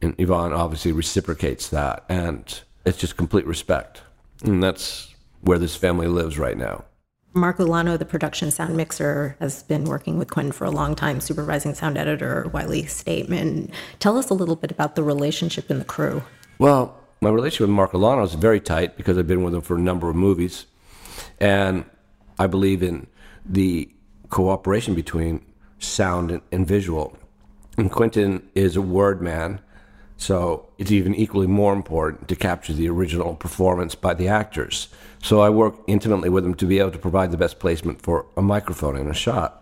[0.00, 4.02] and Yvan obviously reciprocates that, and it's just complete respect.
[4.42, 6.84] And that's where this family lives right now.
[7.34, 11.20] Mark Ulano, the production sound mixer, has been working with Quentin for a long time,
[11.20, 13.70] supervising sound editor Wiley Stateman.
[14.00, 16.22] Tell us a little bit about the relationship in the crew.
[16.58, 19.76] Well, my relationship with Mark Ulano is very tight because I've been with him for
[19.76, 20.66] a number of movies.
[21.40, 21.84] And
[22.38, 23.06] I believe in
[23.46, 23.90] the
[24.28, 25.44] cooperation between
[25.78, 27.16] sound and, and visual.
[27.78, 29.60] And Quentin is a word man,
[30.16, 34.88] so it's even equally more important to capture the original performance by the actors.
[35.22, 38.26] So I work intimately with him to be able to provide the best placement for
[38.36, 39.58] a microphone in a shot.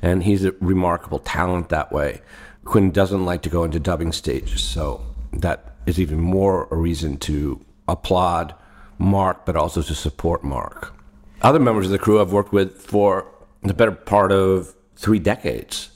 [0.00, 2.22] And he's a remarkable talent that way.
[2.64, 7.16] Quinn doesn't like to go into dubbing stages, so that is even more a reason
[7.18, 8.54] to applaud
[8.98, 10.94] Mark, but also to support Mark.
[11.40, 13.26] Other members of the crew I've worked with for
[13.62, 15.90] the better part of three decades.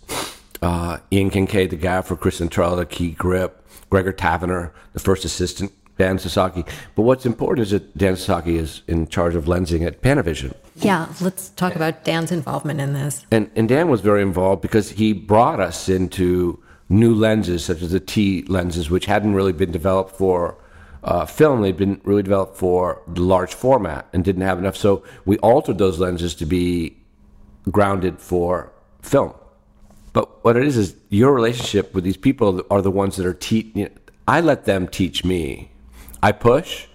[0.62, 5.24] Uh, Ian Kincaid, the guy for Chris Centrella, the key grip, Gregor Taverner, the first
[5.24, 6.64] assistant, Dan Sasaki.
[6.94, 10.54] But what's important is that Dan Sasaki is in charge of lensing at Panavision.
[10.76, 13.24] Yeah, let's talk about Dan's involvement in this.
[13.30, 17.92] And, and Dan was very involved because he brought us into new lenses, such as
[17.92, 20.56] the T lenses, which hadn't really been developed for
[21.02, 21.62] uh, film.
[21.62, 24.76] They'd been really developed for the large format and didn't have enough.
[24.76, 26.96] So we altered those lenses to be
[27.70, 29.34] grounded for film.
[30.16, 33.34] But what it is is your relationship with these people are the ones that are
[33.34, 33.66] teach.
[33.74, 33.90] You know,
[34.26, 35.70] I let them teach me
[36.22, 36.86] I push,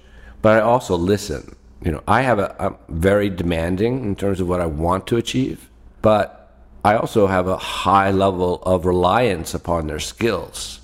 [0.41, 1.55] but I also listen.
[1.85, 5.17] You know, I have a I'm very demanding in terms of what I want to
[5.17, 5.69] achieve,
[6.01, 6.51] but
[6.83, 10.79] I also have a high level of reliance upon their skills.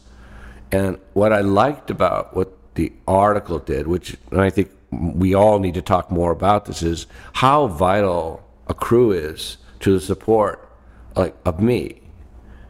[0.71, 5.73] And what I liked about what the article did, which I think we all need
[5.73, 10.69] to talk more about this, is how vital a crew is to the support
[11.15, 12.03] like of me.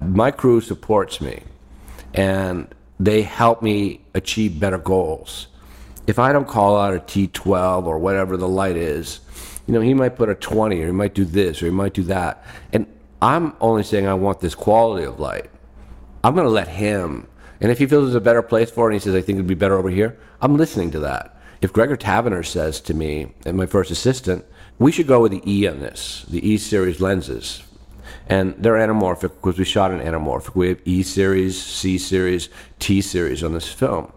[0.02, 1.44] My crew supports me,
[2.14, 5.48] and they help me achieve better goals
[6.08, 9.20] if I don't call out a T12 or whatever the light is,
[9.68, 11.94] you know, he might put a 20 or he might do this or he might
[11.94, 12.44] do that.
[12.72, 12.88] And
[13.22, 15.50] I'm only saying I want this quality of light.
[16.24, 17.28] I'm going to let him.
[17.60, 19.36] And if he feels there's a better place for it and he says, I think
[19.36, 21.38] it'd be better over here, I'm listening to that.
[21.62, 24.46] If Gregor Taverner says to me, and my first assistant,
[24.80, 27.64] we should go with the E on this, the E series lenses.
[28.30, 30.56] And they're anamorphic because we shot an anamorphic.
[30.56, 32.50] We have E series, C series,
[32.80, 34.12] T series on this film.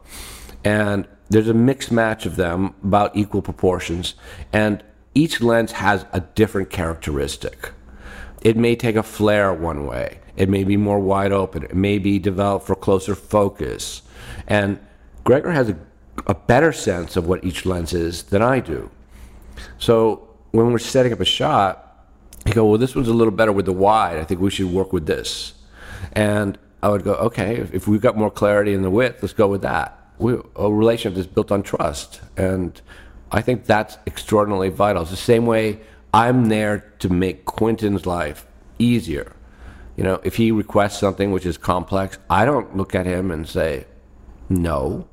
[0.65, 4.15] And there's a mixed match of them, about equal proportions,
[4.53, 4.83] and
[5.15, 7.73] each lens has a different characteristic.
[8.43, 11.99] It may take a flare one way, it may be more wide open, it may
[11.99, 14.03] be developed for closer focus.
[14.49, 14.81] And
[15.23, 15.77] Gregor has a,
[16.27, 18.91] a better sense of what each lens is than I do.
[19.79, 21.90] So when we're setting up a shot,
[22.47, 24.19] he go, well, this one's a little better with the wide.
[24.19, 25.55] I think we should work with this.
[26.13, 29.49] And I would go, okay, if we've got more clarity in the width, let's go
[29.49, 32.21] with that we, a relationship that's built on trust.
[32.37, 32.81] And
[33.33, 35.03] I think that's extraordinarily vital.
[35.03, 35.81] It's the same way
[36.15, 38.47] I'm there to make Quentin's life
[38.79, 39.33] easier.
[39.97, 43.49] You know, if he requests something which is complex, I don't look at him and
[43.49, 43.87] say,
[44.49, 45.09] no.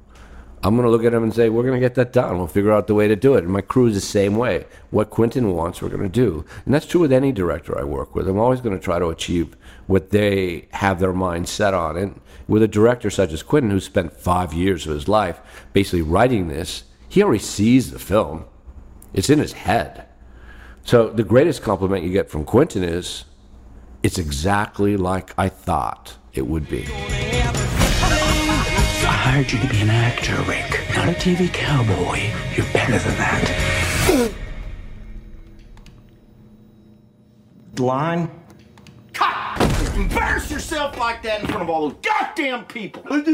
[0.63, 2.37] I'm going to look at him and say, we're going to get that done.
[2.37, 3.43] We'll figure out the way to do it.
[3.43, 4.65] And my crew is the same way.
[4.89, 6.45] What Quentin wants, we're going to do.
[6.65, 8.27] And that's true with any director I work with.
[8.27, 9.55] I'm always going to try to achieve
[9.85, 11.95] what they have their mind set on.
[11.95, 15.39] And with a director such as Quentin, who spent five years of his life
[15.73, 18.45] basically writing this, he already sees the film.
[19.13, 20.05] It's in his head.
[20.83, 23.25] So the greatest compliment you get from Quentin is,
[24.03, 26.87] it's exactly like I thought it would be.
[29.28, 32.32] I hired you to be an actor, Rick, not a TV cowboy.
[32.55, 34.32] You're better than that.
[37.78, 38.32] Line?
[39.11, 39.95] Cut!
[39.97, 43.03] Embarrass yourself like that in front of all those goddamn people.
[43.03, 43.28] What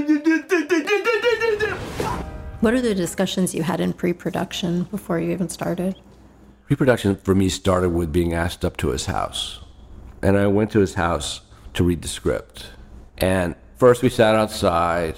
[2.74, 5.96] are the discussions you had in pre production before you even started?
[6.66, 9.60] Pre-production for me started with being asked up to his house.
[10.24, 11.41] And I went to his house
[11.76, 12.72] to read the script.
[13.20, 15.18] And first we sat outside.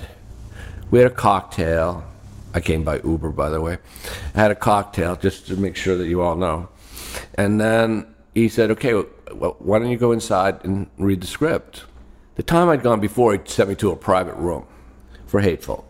[0.91, 2.03] We had a cocktail.
[2.53, 3.77] I came by Uber, by the way.
[4.33, 6.69] I had a cocktail just to make sure that you all know.
[7.35, 8.93] And then he said, okay,
[9.33, 11.83] well, why don't you go inside and read the script?
[12.35, 14.65] The time I'd gone before, he sent me to a private room
[15.27, 15.89] for Hateful.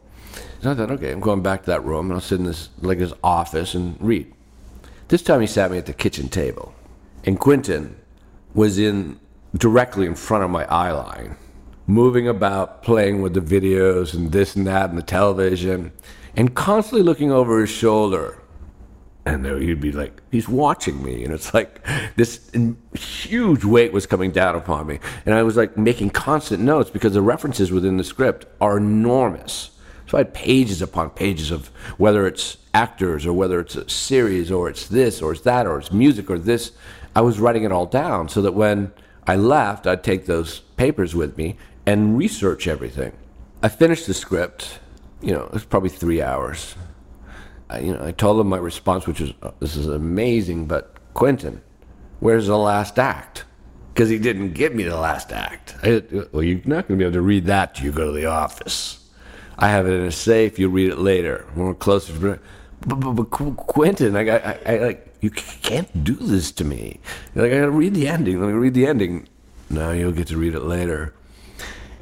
[0.61, 2.69] So I thought, okay, I'm going back to that room, and I'll sit in this,
[2.81, 4.31] like his office and read.
[5.07, 6.73] This time he sat me at the kitchen table,
[7.23, 7.95] and Quentin
[8.53, 9.19] was in
[9.55, 11.35] directly in front of my eye line,
[11.87, 15.91] moving about, playing with the videos and this and that and the television,
[16.35, 18.41] and constantly looking over his shoulder.
[19.27, 21.83] And there he'd be like, he's watching me, and it's like
[22.15, 22.51] this
[22.93, 27.13] huge weight was coming down upon me, and I was like making constant notes because
[27.13, 29.71] the references within the script are enormous.
[30.07, 31.67] So I had pages upon pages of
[31.97, 35.79] whether it's actors or whether it's a series or it's this or it's that or
[35.79, 36.73] it's music or this.
[37.15, 38.91] I was writing it all down so that when
[39.25, 43.13] I left, I'd take those papers with me and research everything.
[43.61, 44.79] I finished the script.
[45.21, 46.75] You know, it was probably three hours.
[47.69, 50.67] I, you know, I told him my response, which was, "Oh, uh, "This is amazing,
[50.67, 51.61] but Quentin,
[52.19, 53.45] where's the last act?"
[53.93, 55.75] Because he didn't give me the last act.
[55.81, 58.07] I, uh, well, you're not going to be able to read that till you go
[58.07, 59.09] to the office.
[59.57, 60.59] I have it in a safe.
[60.59, 62.39] You'll read it later we're closer.
[62.85, 66.99] But, but, but Quentin, I, I, I like you can't do this to me.
[67.33, 68.39] You're like I gotta read the ending.
[68.39, 69.27] Let me read the ending.
[69.69, 71.13] No, you'll get to read it later.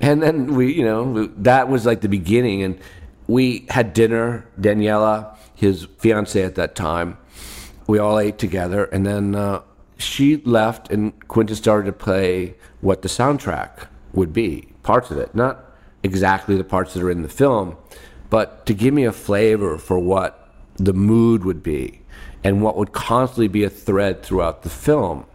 [0.03, 2.61] And then we, you know, that was like the beginning.
[2.61, 2.77] And
[3.25, 4.45] we had dinner.
[4.59, 7.17] Daniela, his fiance at that time,
[7.87, 8.83] we all ate together.
[8.83, 9.61] And then uh,
[9.97, 15.33] she left, and Quentin started to play what the soundtrack would be, parts of it,
[15.33, 15.71] not
[16.03, 17.77] exactly the parts that are in the film,
[18.29, 22.01] but to give me a flavor for what the mood would be
[22.43, 25.25] and what would constantly be a thread throughout the film.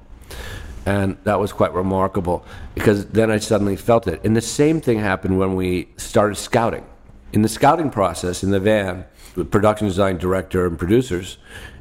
[0.88, 4.24] And that was quite remarkable because then I suddenly felt it.
[4.24, 6.86] And the same thing happened when we started scouting.
[7.34, 9.04] In the scouting process in the van,
[9.36, 11.36] with production design director and producers,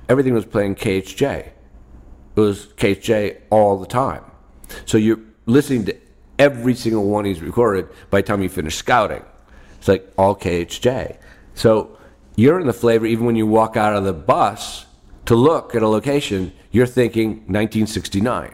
[0.09, 1.23] everything was playing KHJ.
[2.35, 4.25] It was KHJ all the time.
[4.85, 5.95] So you're listening to
[6.37, 9.23] every single one he's recorded by the time you finish scouting.
[9.77, 11.15] It's like all KHJ.
[11.55, 11.97] So
[12.35, 14.85] you're in the flavor even when you walk out of the bus
[15.27, 18.53] to look at a location, you're thinking 1969,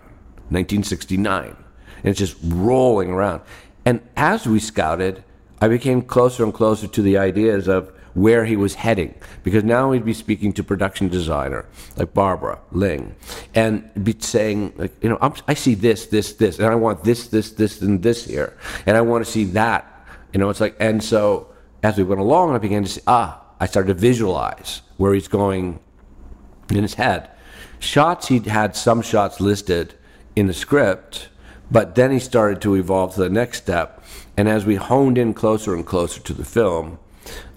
[0.49, 1.45] 1969.
[1.45, 1.55] And
[2.03, 3.41] it's just rolling around.
[3.85, 5.23] And as we scouted,
[5.61, 9.13] I became closer and closer to the ideas of where he was heading
[9.43, 11.65] because now he'd be speaking to production designer
[11.97, 13.15] like Barbara Ling
[13.55, 17.03] and be saying like you know I'm, I see this this this and I want
[17.03, 20.61] this this this and this here and I want to see that you know it's
[20.61, 21.47] like and so
[21.81, 25.27] as we went along I began to see ah I started to visualize where he's
[25.27, 25.79] going
[26.69, 27.31] in his head
[27.79, 29.95] shots he'd had some shots listed
[30.35, 31.29] in the script
[31.71, 34.03] but then he started to evolve to the next step
[34.37, 36.97] and as we honed in closer and closer to the film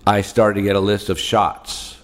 [0.06, 1.98] I started to get a list of shots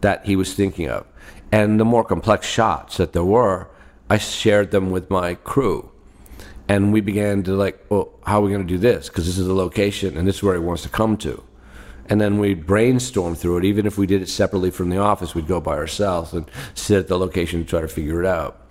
[0.00, 1.06] that he was thinking of.
[1.52, 3.68] And the more complex shots that there were,
[4.10, 5.90] I shared them with my crew.
[6.68, 9.08] And we began to like, well, how are we going to do this?
[9.08, 11.42] Because this is the location and this is where he wants to come to.
[12.06, 13.64] And then we'd brainstorm through it.
[13.64, 16.98] Even if we did it separately from the office, we'd go by ourselves and sit
[16.98, 18.67] at the location and try to figure it out.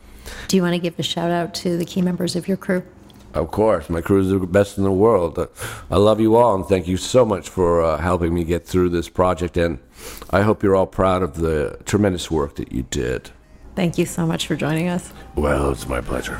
[0.48, 2.84] Do you want to give a shout out to the key members of your crew?
[3.34, 5.38] Of course, my crew is the best in the world.
[5.38, 5.48] Uh,
[5.92, 8.90] I love you all, and thank you so much for uh, helping me get through
[8.90, 9.58] this project.
[9.58, 9.80] And
[10.32, 13.30] I hope you're all proud of the tremendous work that you did.
[13.76, 15.14] Thank you so much for joining us.
[15.36, 16.40] Well, it's my pleasure.